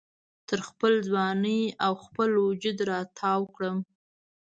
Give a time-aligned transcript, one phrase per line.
[0.47, 3.77] تر خپل ځوانۍ او خپل وجود را تاو کړم